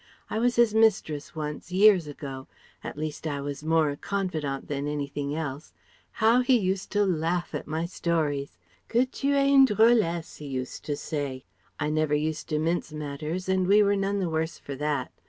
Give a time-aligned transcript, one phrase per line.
[0.31, 2.47] I was his mistress once, years ago
[2.83, 5.73] at least I was more a confidante than anything else.
[6.13, 8.57] How he used to laugh at my stories!
[8.89, 11.45] 'Que tu es une drôlesse,' he used to say.
[11.79, 15.11] I never used to mince matters and we were none the worse for that.